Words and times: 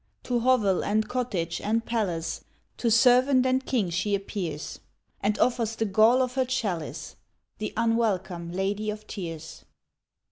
To 0.23 0.39
hovel, 0.39 0.83
and 0.83 1.07
cottage, 1.07 1.61
and 1.63 1.85
palace, 1.85 2.43
To 2.77 2.89
servant 2.89 3.45
and 3.45 3.63
king 3.63 3.91
she 3.91 4.15
appears, 4.15 4.79
And 5.21 5.37
offers 5.37 5.75
the 5.75 5.85
gall 5.85 6.23
of 6.23 6.33
her 6.33 6.45
chalice 6.45 7.15
The 7.59 7.71
unwelcome 7.77 8.51
Lady 8.51 8.89
of 8.89 9.05
Tears. 9.05 9.63